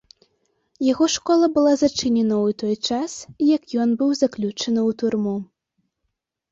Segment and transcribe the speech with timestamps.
[0.91, 3.11] Яго школа была зачынена ў той час,
[3.55, 5.37] як ён быў заключаны ў турму.